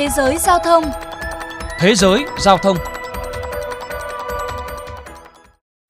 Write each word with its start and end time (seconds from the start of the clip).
Thế 0.00 0.08
giới 0.08 0.38
giao 0.38 0.58
thông 0.58 0.84
Thế 1.78 1.94
giới 1.94 2.24
giao 2.38 2.58
thông 2.58 2.76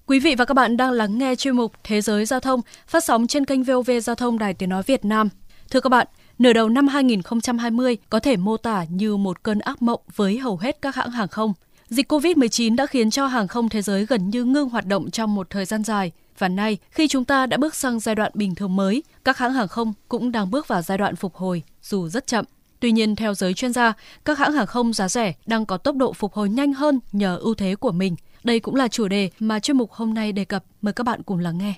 Quý 0.06 0.20
vị 0.20 0.34
và 0.34 0.44
các 0.44 0.54
bạn 0.54 0.76
đang 0.76 0.90
lắng 0.90 1.18
nghe 1.18 1.34
chuyên 1.34 1.56
mục 1.56 1.72
Thế 1.84 2.00
giới 2.00 2.24
giao 2.24 2.40
thông 2.40 2.60
phát 2.86 3.04
sóng 3.04 3.26
trên 3.26 3.44
kênh 3.44 3.62
VOV 3.62 3.90
Giao 4.02 4.16
thông 4.16 4.38
Đài 4.38 4.54
Tiếng 4.54 4.68
Nói 4.68 4.82
Việt 4.82 5.04
Nam. 5.04 5.28
Thưa 5.70 5.80
các 5.80 5.88
bạn, 5.88 6.06
nửa 6.38 6.52
đầu 6.52 6.68
năm 6.68 6.88
2020 6.88 7.96
có 8.10 8.20
thể 8.20 8.36
mô 8.36 8.56
tả 8.56 8.84
như 8.88 9.16
một 9.16 9.42
cơn 9.42 9.58
ác 9.58 9.82
mộng 9.82 10.00
với 10.16 10.38
hầu 10.38 10.56
hết 10.56 10.78
các 10.82 10.94
hãng 10.94 11.10
hàng 11.10 11.28
không. 11.28 11.52
Dịch 11.88 12.12
COVID-19 12.12 12.76
đã 12.76 12.86
khiến 12.86 13.10
cho 13.10 13.26
hàng 13.26 13.48
không 13.48 13.68
thế 13.68 13.82
giới 13.82 14.06
gần 14.06 14.30
như 14.30 14.44
ngưng 14.44 14.68
hoạt 14.68 14.86
động 14.86 15.10
trong 15.10 15.34
một 15.34 15.50
thời 15.50 15.64
gian 15.64 15.84
dài. 15.84 16.12
Và 16.38 16.48
nay, 16.48 16.78
khi 16.90 17.08
chúng 17.08 17.24
ta 17.24 17.46
đã 17.46 17.56
bước 17.56 17.74
sang 17.74 18.00
giai 18.00 18.14
đoạn 18.14 18.32
bình 18.34 18.54
thường 18.54 18.76
mới, 18.76 19.02
các 19.24 19.38
hãng 19.38 19.52
hàng 19.52 19.68
không 19.68 19.92
cũng 20.08 20.32
đang 20.32 20.50
bước 20.50 20.68
vào 20.68 20.82
giai 20.82 20.98
đoạn 20.98 21.16
phục 21.16 21.34
hồi, 21.34 21.62
dù 21.82 22.08
rất 22.08 22.26
chậm. 22.26 22.44
Tuy 22.80 22.92
nhiên, 22.92 23.16
theo 23.16 23.34
giới 23.34 23.54
chuyên 23.54 23.72
gia, 23.72 23.92
các 24.24 24.38
hãng 24.38 24.52
hàng 24.52 24.66
không 24.66 24.92
giá 24.92 25.08
rẻ 25.08 25.34
đang 25.46 25.66
có 25.66 25.76
tốc 25.76 25.96
độ 25.96 26.12
phục 26.12 26.32
hồi 26.32 26.48
nhanh 26.48 26.72
hơn 26.72 27.00
nhờ 27.12 27.36
ưu 27.36 27.54
thế 27.54 27.76
của 27.76 27.92
mình. 27.92 28.16
Đây 28.44 28.60
cũng 28.60 28.74
là 28.74 28.88
chủ 28.88 29.08
đề 29.08 29.30
mà 29.38 29.60
chuyên 29.60 29.76
mục 29.76 29.92
hôm 29.92 30.14
nay 30.14 30.32
đề 30.32 30.44
cập. 30.44 30.64
Mời 30.82 30.92
các 30.92 31.04
bạn 31.04 31.22
cùng 31.22 31.38
lắng 31.38 31.58
nghe. 31.58 31.74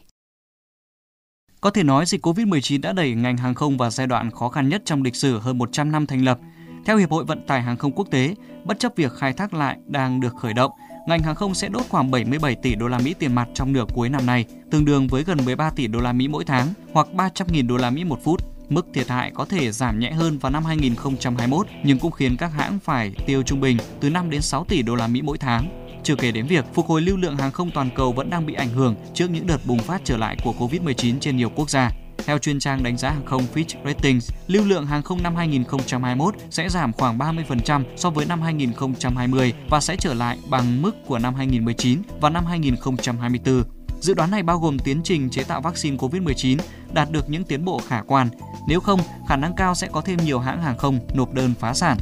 Có 1.61 1.71
thể 1.71 1.83
nói 1.83 2.07
dịch 2.07 2.27
COVID-19 2.27 2.81
đã 2.81 2.93
đẩy 2.93 3.15
ngành 3.15 3.37
hàng 3.37 3.55
không 3.55 3.79
vào 3.79 3.91
giai 3.91 4.07
đoạn 4.07 4.31
khó 4.31 4.49
khăn 4.49 4.69
nhất 4.69 4.83
trong 4.85 5.03
lịch 5.03 5.17
sử 5.17 5.39
hơn 5.39 5.59
100 5.59 5.93
năm 5.93 6.07
thành 6.07 6.25
lập. 6.25 6.39
Theo 6.85 6.97
Hiệp 6.97 7.11
hội 7.11 7.25
Vận 7.25 7.47
tải 7.47 7.63
Hàng 7.63 7.77
không 7.77 7.93
Quốc 7.93 8.09
tế, 8.11 8.35
bất 8.65 8.79
chấp 8.79 8.93
việc 8.97 9.13
khai 9.13 9.33
thác 9.33 9.55
lại 9.55 9.79
đang 9.87 10.21
được 10.21 10.37
khởi 10.37 10.55
động, 10.55 10.71
ngành 11.07 11.23
hàng 11.23 11.35
không 11.35 11.55
sẽ 11.55 11.69
đốt 11.69 11.87
khoảng 11.89 12.11
77 12.11 12.55
tỷ 12.55 12.75
đô 12.75 12.89
la 12.89 12.99
Mỹ 12.99 13.15
tiền 13.19 13.35
mặt 13.35 13.49
trong 13.55 13.73
nửa 13.73 13.85
cuối 13.95 14.09
năm 14.09 14.27
nay, 14.27 14.45
tương 14.71 14.85
đương 14.85 15.09
với 15.09 15.25
gần 15.25 15.39
13 15.45 15.71
tỷ 15.71 15.87
đô 15.87 16.01
la 16.01 16.13
Mỹ 16.13 16.29
mỗi 16.29 16.45
tháng 16.45 16.69
hoặc 16.93 17.07
300.000 17.15 17.69
đô 17.69 17.77
la 17.77 17.91
Mỹ 17.91 18.05
một 18.05 18.25
phút. 18.25 18.52
Mức 18.73 18.87
thiệt 18.95 19.09
hại 19.09 19.31
có 19.35 19.45
thể 19.45 19.73
giảm 19.73 19.99
nhẹ 19.99 20.11
hơn 20.11 20.39
vào 20.39 20.53
năm 20.53 20.65
2021 20.65 21.67
nhưng 21.85 21.99
cũng 21.99 22.13
khiến 22.13 22.37
các 22.37 22.53
hãng 22.53 22.79
phải 22.79 23.13
tiêu 23.27 23.43
trung 23.43 23.61
bình 23.61 23.77
từ 24.01 24.11
5 24.11 24.31
đến 24.31 24.43
6 24.43 24.65
tỷ 24.65 24.83
đô 24.83 24.95
la 24.95 25.07
Mỹ 25.07 25.23
mỗi 25.23 25.39
tháng. 25.39 25.83
Chưa 26.03 26.17
kể 26.17 26.33
đến 26.33 26.47
việc 26.47 26.65
phục 26.75 26.87
hồi 26.87 27.01
lưu 27.01 27.17
lượng 27.17 27.37
hàng 27.37 27.53
không 27.53 27.71
toàn 27.71 27.91
cầu 27.95 28.13
vẫn 28.13 28.31
đang 28.31 28.47
bị 28.47 28.55
ảnh 28.55 28.69
hưởng 28.69 28.95
trước 29.15 29.31
những 29.31 29.47
đợt 29.47 29.59
bùng 29.67 29.79
phát 29.79 30.01
trở 30.05 30.17
lại 30.17 30.37
của 30.45 30.55
Covid-19 30.59 31.19
trên 31.21 31.37
nhiều 31.37 31.51
quốc 31.55 31.71
gia. 31.71 31.91
Theo 32.27 32.39
chuyên 32.39 32.59
trang 32.59 32.83
đánh 32.83 32.97
giá 32.97 33.11
hàng 33.11 33.27
không 33.27 33.43
Fitch 33.55 33.85
Ratings, 33.85 34.31
lưu 34.47 34.65
lượng 34.65 34.87
hàng 34.87 35.03
không 35.03 35.23
năm 35.23 35.37
2021 35.37 36.35
sẽ 36.51 36.69
giảm 36.69 36.93
khoảng 36.93 37.19
30% 37.19 37.83
so 37.97 38.11
với 38.11 38.27
năm 38.27 38.43
2020 38.43 39.53
và 39.71 39.81
sẽ 39.81 39.97
trở 39.97 40.15
lại 40.15 40.39
bằng 40.49 40.83
mức 40.83 40.93
của 41.07 41.19
năm 41.19 41.35
2019 41.35 42.03
và 42.21 42.31
năm 42.31 42.47
2024. 42.47 43.82
Dự 44.03 44.15
đoán 44.15 44.31
này 44.31 44.43
bao 44.43 44.59
gồm 44.59 44.79
tiến 44.79 45.01
trình 45.05 45.31
chế 45.31 45.45
tạo 45.45 45.61
vaccine 45.61 45.97
COVID-19 45.97 46.59
đạt 46.93 47.11
được 47.11 47.31
những 47.31 47.45
tiến 47.45 47.65
bộ 47.65 47.81
khả 47.89 48.03
quan. 48.07 48.29
Nếu 48.69 48.81
không, 48.81 49.01
khả 49.29 49.37
năng 49.37 49.55
cao 49.55 49.75
sẽ 49.75 49.89
có 49.93 50.01
thêm 50.01 50.19
nhiều 50.25 50.39
hãng 50.39 50.63
hàng 50.63 50.77
không 50.79 50.99
nộp 51.15 51.35
đơn 51.35 51.55
phá 51.61 51.75
sản. 51.75 51.99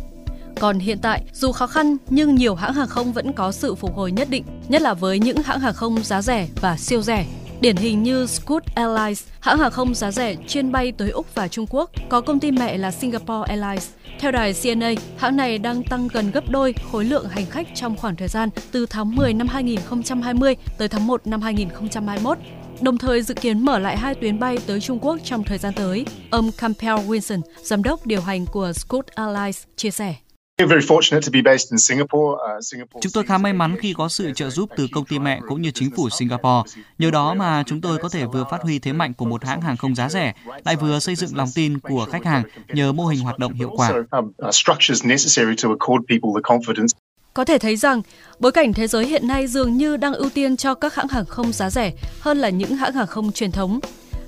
Còn 0.60 0.78
hiện 0.78 0.98
tại, 0.98 1.24
dù 1.32 1.52
khó 1.52 1.66
khăn 1.66 1.96
nhưng 2.10 2.34
nhiều 2.34 2.54
hãng 2.54 2.74
hàng 2.74 2.88
không 2.88 3.12
vẫn 3.12 3.32
có 3.32 3.52
sự 3.52 3.74
phục 3.74 3.96
hồi 3.96 4.12
nhất 4.12 4.30
định, 4.30 4.44
nhất 4.68 4.82
là 4.82 4.94
với 4.94 5.18
những 5.18 5.36
hãng 5.44 5.60
hàng 5.60 5.74
không 5.74 6.02
giá 6.02 6.22
rẻ 6.22 6.48
và 6.60 6.76
siêu 6.76 7.02
rẻ. 7.02 7.26
Điển 7.60 7.76
hình 7.76 8.02
như 8.02 8.26
Scoot 8.26 8.64
Airlines, 8.74 9.24
hãng 9.40 9.58
hàng 9.58 9.70
không 9.70 9.94
giá 9.94 10.10
rẻ 10.10 10.36
chuyên 10.48 10.72
bay 10.72 10.92
tới 10.92 11.10
Úc 11.10 11.34
và 11.34 11.48
Trung 11.48 11.66
Quốc, 11.70 11.90
có 12.08 12.20
công 12.20 12.40
ty 12.40 12.50
mẹ 12.50 12.78
là 12.78 12.90
Singapore 12.90 13.48
Airlines. 13.48 13.88
Theo 14.20 14.30
đài 14.30 14.54
CNA, 14.62 14.90
hãng 15.16 15.36
này 15.36 15.58
đang 15.58 15.82
tăng 15.82 16.08
gần 16.08 16.30
gấp 16.30 16.50
đôi 16.50 16.74
khối 16.92 17.04
lượng 17.04 17.28
hành 17.28 17.46
khách 17.46 17.66
trong 17.74 17.96
khoảng 17.96 18.16
thời 18.16 18.28
gian 18.28 18.48
từ 18.72 18.86
tháng 18.86 19.16
10 19.16 19.34
năm 19.34 19.48
2020 19.48 20.56
tới 20.78 20.88
tháng 20.88 21.06
1 21.06 21.26
năm 21.26 21.42
2021 21.42 22.38
đồng 22.80 22.98
thời 22.98 23.22
dự 23.22 23.34
kiến 23.34 23.64
mở 23.64 23.78
lại 23.78 23.96
hai 23.96 24.14
tuyến 24.14 24.38
bay 24.38 24.58
tới 24.66 24.80
Trung 24.80 24.98
Quốc 25.02 25.18
trong 25.24 25.44
thời 25.44 25.58
gian 25.58 25.72
tới. 25.72 26.06
Ông 26.30 26.50
Campbell 26.52 26.98
Wilson, 26.98 27.40
giám 27.62 27.82
đốc 27.82 28.06
điều 28.06 28.20
hành 28.20 28.46
của 28.46 28.72
Scoot 28.72 29.06
Airlines, 29.06 29.62
chia 29.76 29.90
sẻ. 29.90 30.14
Chúng 33.00 33.12
tôi 33.12 33.24
khá 33.24 33.38
may 33.38 33.52
mắn 33.52 33.76
khi 33.80 33.94
có 33.96 34.08
sự 34.08 34.32
trợ 34.34 34.50
giúp 34.50 34.70
từ 34.76 34.86
công 34.92 35.04
ty 35.04 35.18
mẹ 35.18 35.40
cũng 35.48 35.62
như 35.62 35.70
chính 35.70 35.90
phủ 35.96 36.10
Singapore. 36.10 36.70
Nhờ 36.98 37.10
đó 37.10 37.34
mà 37.34 37.62
chúng 37.66 37.80
tôi 37.80 37.98
có 37.98 38.08
thể 38.08 38.26
vừa 38.26 38.44
phát 38.50 38.62
huy 38.62 38.78
thế 38.78 38.92
mạnh 38.92 39.14
của 39.14 39.24
một 39.24 39.44
hãng 39.44 39.60
hàng 39.60 39.76
không 39.76 39.94
giá 39.94 40.08
rẻ, 40.08 40.34
lại 40.64 40.76
vừa 40.76 40.98
xây 40.98 41.14
dựng 41.14 41.36
lòng 41.36 41.48
tin 41.54 41.78
của 41.78 42.06
khách 42.12 42.24
hàng 42.24 42.42
nhờ 42.68 42.92
mô 42.92 43.06
hình 43.06 43.20
hoạt 43.20 43.38
động 43.38 43.52
hiệu 43.52 43.70
quả. 43.76 43.92
Um, 44.10 44.24
uh, 44.24 44.54
có 47.34 47.44
thể 47.44 47.58
thấy 47.58 47.76
rằng, 47.76 48.02
bối 48.38 48.52
cảnh 48.52 48.72
thế 48.72 48.86
giới 48.86 49.06
hiện 49.06 49.28
nay 49.28 49.46
dường 49.46 49.76
như 49.76 49.96
đang 49.96 50.14
ưu 50.14 50.30
tiên 50.30 50.56
cho 50.56 50.74
các 50.74 50.94
hãng 50.94 51.08
hàng 51.08 51.24
không 51.24 51.52
giá 51.52 51.70
rẻ 51.70 51.92
hơn 52.20 52.38
là 52.38 52.48
những 52.48 52.76
hãng 52.76 52.92
hàng 52.92 53.06
không 53.06 53.32
truyền 53.32 53.52
thống. 53.52 53.80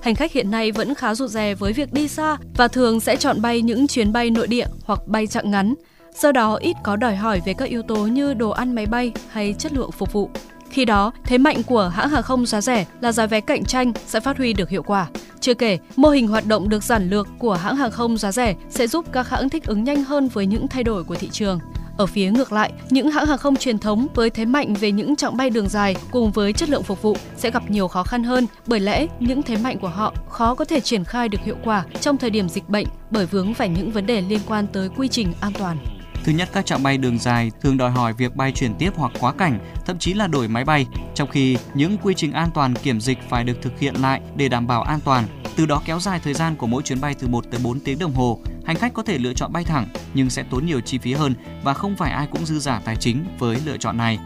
Hành 0.03 0.15
khách 0.15 0.33
hiện 0.33 0.51
nay 0.51 0.73
vẫn 0.73 0.95
khá 0.95 1.15
rụt 1.15 1.31
rè 1.31 1.55
với 1.55 1.73
việc 1.73 1.93
đi 1.93 2.09
xa 2.09 2.37
và 2.57 2.69
thường 2.69 3.01
sẽ 3.01 3.17
chọn 3.17 3.43
bay 3.43 3.63
những 3.63 3.87
chuyến 3.87 4.13
bay 4.13 4.31
nội 4.31 4.47
địa 4.47 4.67
hoặc 4.85 5.01
bay 5.07 5.27
chặng 5.27 5.51
ngắn– 5.51 5.75
do 6.15 6.33
đó 6.33 6.55
ít 6.55 6.77
có 6.83 6.97
đòi 6.97 7.17
hỏi 7.17 7.43
về 7.45 7.55
các 7.55 7.69
yếu 7.69 7.83
tố 7.83 7.97
như 7.97 8.35
đồ 8.35 8.51
ăn 8.51 8.75
máy 8.75 8.87
bay 8.87 9.13
hay 9.31 9.55
chất 9.59 9.73
lượng 9.73 9.93
phục 9.93 10.13
vụ. 10.13 10.31
Khi 10.71 10.85
đó, 10.85 11.13
thế 11.25 11.39
mạnh 11.39 11.63
của 11.63 11.89
hãng 11.89 12.09
hàng 12.09 12.23
không 12.23 12.47
giá 12.47 12.61
rẻ 12.61 12.87
là 13.01 13.13
giá 13.13 13.27
vé 13.27 13.41
cạnh 13.41 13.65
tranh 13.65 13.93
sẽ 14.07 14.21
phát 14.21 14.39
huy 14.39 14.53
được 14.53 14.69
hiệu 14.69 14.83
quả. 14.83 15.07
Chưa 15.41 15.55
kể, 15.55 15.79
mô 15.97 16.09
hình 16.09 16.29
hoạt 16.29 16.47
động 16.47 16.69
được 16.69 16.83
giản 16.85 17.11
lược 17.11 17.29
của 17.39 17.55
hãng 17.55 17.77
hàng 17.77 17.91
không 17.91 18.19
giá 18.19 18.33
rẻ 18.33 18.55
sẽ 18.71 18.87
giúp 18.87 19.07
các 19.13 19.29
hãng 19.29 19.49
thích 19.49 19.65
ứng 19.67 19.85
nhanh 19.85 20.05
hơn 20.05 20.29
với 20.29 20.47
những 20.47 20.69
thay 20.69 20.85
đổi 20.85 21.05
của 21.05 21.15
thị 21.15 21.29
trường. 21.31 21.59
Ở 21.97 22.07
phía 22.07 22.31
ngược 22.31 22.53
lại, 22.53 22.73
những 22.91 23.11
hãng 23.11 23.27
hàng 23.27 23.39
không 23.39 23.57
truyền 23.57 23.79
thống 23.79 24.07
với 24.15 24.31
thế 24.31 24.45
mạnh 24.45 24.75
về 24.75 24.93
những 24.93 25.17
chặng 25.17 25.37
bay 25.37 25.51
đường 25.51 25.69
dài 25.69 25.97
cùng 26.11 26.33
với 26.33 26.53
chất 26.53 26.69
lượng 26.69 26.83
phục 26.83 27.03
vụ 27.03 27.17
sẽ 27.37 27.51
gặp 27.51 27.71
nhiều 27.71 27.89
khó 27.89 28.03
khăn 28.03 28.25
hơn 28.25 28.47
bởi 28.67 28.81
lẽ 28.81 29.07
những 29.21 29.43
thế 29.43 29.57
mạnh 29.57 29.79
của 29.79 29.89
họ 29.89 30.15
khó 30.29 30.55
có 30.55 30.65
thể 30.65 30.81
triển 30.81 31.05
khai 31.05 31.29
được 31.29 31.41
hiệu 31.45 31.57
quả 31.65 31.85
trong 32.01 32.17
thời 32.17 32.31
điểm 32.31 32.49
dịch 32.49 32.69
bệnh 32.69 32.87
bởi 33.11 33.27
vướng 33.27 33.55
phải 33.55 33.69
những 33.69 33.91
vấn 33.91 34.07
đề 34.07 34.21
liên 34.21 34.41
quan 34.47 34.67
tới 34.67 34.89
quy 34.97 35.09
trình 35.09 35.33
an 35.41 35.53
toàn. 35.59 35.79
Thứ 36.25 36.33
nhất, 36.33 36.49
các 36.53 36.67
trạng 36.67 36.83
bay 36.83 36.99
đường 36.99 37.19
dài 37.19 37.51
thường 37.61 37.77
đòi 37.77 37.91
hỏi 37.91 38.13
việc 38.13 38.37
bay 38.37 38.53
chuyển 38.53 38.75
tiếp 38.75 38.93
hoặc 38.97 39.13
quá 39.21 39.33
cảnh, 39.33 39.59
thậm 39.87 39.99
chí 39.99 40.15
là 40.15 40.27
đổi 40.27 40.49
máy 40.49 40.65
bay, 40.65 40.87
trong 41.15 41.31
khi 41.31 41.57
những 41.75 41.97
quy 42.03 42.15
trình 42.15 42.33
an 42.33 42.51
toàn 42.55 42.75
kiểm 42.75 43.01
dịch 43.01 43.19
phải 43.29 43.45
được 43.45 43.63
thực 43.63 43.79
hiện 43.79 43.95
lại 43.95 44.21
để 44.37 44.49
đảm 44.49 44.67
bảo 44.67 44.83
an 44.83 45.01
toàn. 45.05 45.25
Từ 45.57 45.67
đó 45.67 45.83
kéo 45.85 46.01
dài 46.01 46.21
thời 46.25 46.35
gian 46.35 46.57
của 46.57 46.67
mỗi 46.67 46.83
chuyến 46.83 47.01
bay 47.01 47.15
từ 47.19 47.29
1 47.29 47.45
tới 47.51 47.61
4 47.65 47.81
tiếng 47.81 47.99
đồng 47.99 48.13
hồ. 48.13 48.39
Hành 48.65 48.77
khách 48.77 48.95
có 48.95 49.03
thể 49.03 49.19
lựa 49.19 49.33
chọn 49.33 49.53
bay 49.53 49.65
thẳng 49.65 49.87
nhưng 50.15 50.31
sẽ 50.31 50.45
tốn 50.51 50.67
nhiều 50.67 50.81
chi 50.81 50.99
phí 50.99 51.13
hơn 51.13 51.35
và 51.63 51.75
không 51.75 51.97
phải 51.97 52.13
ai 52.13 52.27
cũng 52.27 52.47
dư 52.47 52.59
giả 52.59 52.81
tài 52.85 52.97
chính 52.97 53.25
với 53.39 53.57
lựa 53.67 53.77
chọn 53.77 53.97
này. 53.97 54.19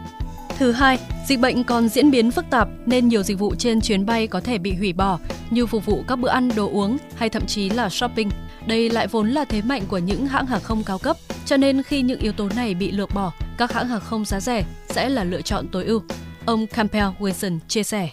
Thứ 0.57 0.71
hai, 0.71 0.99
dịch 1.27 1.39
bệnh 1.39 1.63
còn 1.63 1.89
diễn 1.89 2.11
biến 2.11 2.31
phức 2.31 2.45
tạp 2.49 2.67
nên 2.85 3.07
nhiều 3.07 3.23
dịch 3.23 3.39
vụ 3.39 3.55
trên 3.55 3.81
chuyến 3.81 4.05
bay 4.05 4.27
có 4.27 4.41
thể 4.41 4.57
bị 4.57 4.73
hủy 4.73 4.93
bỏ 4.93 5.19
như 5.49 5.65
phục 5.65 5.85
vụ 5.85 6.03
các 6.07 6.19
bữa 6.19 6.29
ăn, 6.29 6.49
đồ 6.55 6.69
uống 6.71 6.97
hay 7.15 7.29
thậm 7.29 7.45
chí 7.45 7.69
là 7.69 7.89
shopping. 7.89 8.29
Đây 8.67 8.89
lại 8.89 9.07
vốn 9.07 9.29
là 9.29 9.45
thế 9.45 9.61
mạnh 9.61 9.81
của 9.87 9.97
những 9.97 10.27
hãng 10.27 10.45
hàng 10.45 10.61
không 10.63 10.83
cao 10.83 10.97
cấp, 10.97 11.17
cho 11.45 11.57
nên 11.57 11.83
khi 11.83 12.01
những 12.01 12.19
yếu 12.19 12.31
tố 12.31 12.49
này 12.55 12.73
bị 12.73 12.91
lược 12.91 13.13
bỏ, 13.13 13.33
các 13.57 13.71
hãng 13.71 13.87
hàng 13.87 13.99
không 13.99 14.25
giá 14.25 14.39
rẻ 14.39 14.65
sẽ 14.89 15.09
là 15.09 15.23
lựa 15.23 15.41
chọn 15.41 15.67
tối 15.67 15.85
ưu. 15.85 16.01
Ông 16.45 16.67
Campbell 16.67 17.07
Wilson 17.19 17.59
chia 17.67 17.83
sẻ. 17.83 18.09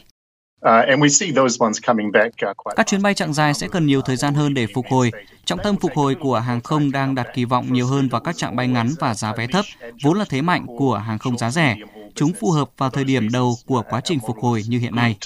Các 2.77 2.87
chuyến 2.87 3.03
bay 3.03 3.15
chặng 3.15 3.35
dài 3.35 3.55
sẽ 3.55 3.69
cần 3.69 3.87
nhiều 3.87 4.01
thời 4.01 4.17
gian 4.17 4.35
hơn 4.35 4.55
để 4.55 4.67
phục 4.75 4.87
hồi. 4.91 5.11
Trọng 5.45 5.59
tâm 5.65 5.77
phục 5.77 5.93
hồi 5.95 6.15
của 6.15 6.39
hàng 6.39 6.61
không 6.61 6.93
đang 6.93 7.15
đặt 7.15 7.27
kỳ 7.35 7.45
vọng 7.45 7.73
nhiều 7.73 7.87
hơn 7.87 8.09
vào 8.09 8.21
các 8.21 8.37
chặng 8.37 8.57
bay 8.57 8.69
ngắn 8.69 8.89
và 9.01 9.15
giá 9.15 9.33
vé 9.33 9.47
thấp, 9.47 9.65
vốn 10.03 10.19
là 10.19 10.25
thế 10.29 10.43
mạnh 10.43 10.67
của 10.79 10.99
hàng 10.99 11.19
không 11.19 11.39
giá 11.39 11.51
rẻ. 11.51 11.77
Chúng 12.15 12.33
phù 12.41 12.51
hợp 12.51 12.71
vào 12.79 12.91
thời 12.91 13.05
điểm 13.05 13.29
đầu 13.33 13.55
của 13.67 13.83
quá 13.91 14.01
trình 14.05 14.19
phục 14.27 14.37
hồi 14.39 14.63
như 14.69 14.79
hiện 14.79 14.97
nay. 14.97 15.17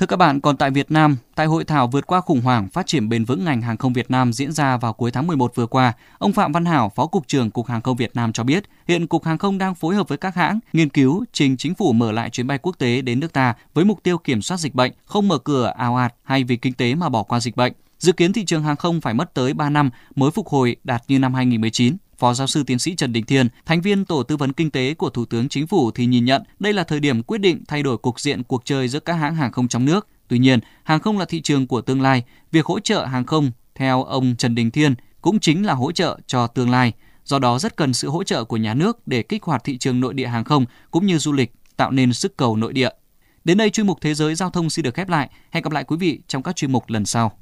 Thưa 0.00 0.06
các 0.06 0.16
bạn, 0.16 0.40
còn 0.40 0.56
tại 0.56 0.70
Việt 0.70 0.90
Nam, 0.90 1.16
tại 1.34 1.46
hội 1.46 1.64
thảo 1.64 1.86
vượt 1.86 2.06
qua 2.06 2.20
khủng 2.20 2.40
hoảng 2.40 2.68
phát 2.68 2.86
triển 2.86 3.08
bền 3.08 3.24
vững 3.24 3.44
ngành 3.44 3.62
hàng 3.62 3.76
không 3.76 3.92
Việt 3.92 4.10
Nam 4.10 4.32
diễn 4.32 4.52
ra 4.52 4.76
vào 4.76 4.92
cuối 4.92 5.10
tháng 5.10 5.26
11 5.26 5.54
vừa 5.54 5.66
qua, 5.66 5.92
ông 6.18 6.32
Phạm 6.32 6.52
Văn 6.52 6.64
Hảo, 6.64 6.92
Phó 6.96 7.06
cục 7.06 7.28
trưởng 7.28 7.50
Cục 7.50 7.66
Hàng 7.66 7.82
không 7.82 7.96
Việt 7.96 8.10
Nam 8.14 8.32
cho 8.32 8.44
biết, 8.44 8.64
hiện 8.88 9.06
Cục 9.06 9.24
Hàng 9.24 9.38
không 9.38 9.58
đang 9.58 9.74
phối 9.74 9.94
hợp 9.94 10.08
với 10.08 10.18
các 10.18 10.34
hãng 10.34 10.60
nghiên 10.72 10.88
cứu 10.88 11.24
trình 11.32 11.56
chính 11.56 11.74
phủ 11.74 11.92
mở 11.92 12.12
lại 12.12 12.30
chuyến 12.30 12.46
bay 12.46 12.58
quốc 12.58 12.78
tế 12.78 13.00
đến 13.00 13.20
nước 13.20 13.32
ta 13.32 13.54
với 13.74 13.84
mục 13.84 14.02
tiêu 14.02 14.18
kiểm 14.18 14.42
soát 14.42 14.58
dịch 14.58 14.74
bệnh, 14.74 14.92
không 15.04 15.28
mở 15.28 15.38
cửa 15.38 15.72
ào 15.76 15.96
ạt 15.96 16.14
hay 16.22 16.44
vì 16.44 16.56
kinh 16.56 16.74
tế 16.74 16.94
mà 16.94 17.08
bỏ 17.08 17.22
qua 17.22 17.40
dịch 17.40 17.56
bệnh. 17.56 17.72
Dự 17.98 18.12
kiến 18.12 18.32
thị 18.32 18.44
trường 18.44 18.62
hàng 18.62 18.76
không 18.76 19.00
phải 19.00 19.14
mất 19.14 19.34
tới 19.34 19.54
3 19.54 19.70
năm 19.70 19.90
mới 20.14 20.30
phục 20.30 20.48
hồi 20.48 20.76
đạt 20.84 21.02
như 21.08 21.18
năm 21.18 21.34
2019. 21.34 21.96
Phó 22.20 22.34
giáo 22.34 22.46
sư 22.46 22.62
tiến 22.62 22.78
sĩ 22.78 22.94
Trần 22.94 23.12
Đình 23.12 23.24
Thiên, 23.24 23.48
thành 23.66 23.80
viên 23.80 24.04
tổ 24.04 24.22
tư 24.22 24.36
vấn 24.36 24.52
kinh 24.52 24.70
tế 24.70 24.94
của 24.94 25.10
Thủ 25.10 25.24
tướng 25.24 25.48
Chính 25.48 25.66
phủ 25.66 25.90
thì 25.90 26.06
nhìn 26.06 26.24
nhận 26.24 26.42
đây 26.58 26.72
là 26.72 26.84
thời 26.84 27.00
điểm 27.00 27.22
quyết 27.22 27.38
định 27.38 27.62
thay 27.68 27.82
đổi 27.82 27.98
cục 27.98 28.20
diện 28.20 28.42
cuộc 28.42 28.64
chơi 28.64 28.88
giữa 28.88 29.00
các 29.00 29.12
hãng 29.12 29.34
hàng 29.34 29.52
không 29.52 29.68
trong 29.68 29.84
nước. 29.84 30.08
Tuy 30.28 30.38
nhiên, 30.38 30.60
hàng 30.84 31.00
không 31.00 31.18
là 31.18 31.24
thị 31.24 31.40
trường 31.40 31.66
của 31.66 31.80
tương 31.80 32.02
lai, 32.02 32.24
việc 32.52 32.66
hỗ 32.66 32.80
trợ 32.80 33.04
hàng 33.04 33.24
không 33.24 33.50
theo 33.74 34.04
ông 34.04 34.36
Trần 34.38 34.54
Đình 34.54 34.70
Thiên 34.70 34.94
cũng 35.20 35.40
chính 35.40 35.66
là 35.66 35.74
hỗ 35.74 35.92
trợ 35.92 36.18
cho 36.26 36.46
tương 36.46 36.70
lai. 36.70 36.92
Do 37.24 37.38
đó 37.38 37.58
rất 37.58 37.76
cần 37.76 37.94
sự 37.94 38.08
hỗ 38.08 38.24
trợ 38.24 38.44
của 38.44 38.56
nhà 38.56 38.74
nước 38.74 39.06
để 39.06 39.22
kích 39.22 39.42
hoạt 39.42 39.64
thị 39.64 39.78
trường 39.78 40.00
nội 40.00 40.14
địa 40.14 40.26
hàng 40.26 40.44
không 40.44 40.64
cũng 40.90 41.06
như 41.06 41.18
du 41.18 41.32
lịch, 41.32 41.52
tạo 41.76 41.90
nên 41.90 42.12
sức 42.12 42.36
cầu 42.36 42.56
nội 42.56 42.72
địa. 42.72 42.90
Đến 43.44 43.58
đây 43.58 43.70
chuyên 43.70 43.86
mục 43.86 43.98
Thế 44.00 44.14
giới 44.14 44.34
giao 44.34 44.50
thông 44.50 44.70
xin 44.70 44.82
được 44.82 44.94
khép 44.94 45.08
lại. 45.08 45.30
Hẹn 45.50 45.62
gặp 45.62 45.72
lại 45.72 45.84
quý 45.84 45.96
vị 45.96 46.20
trong 46.28 46.42
các 46.42 46.56
chuyên 46.56 46.72
mục 46.72 46.84
lần 46.88 47.06
sau. 47.06 47.39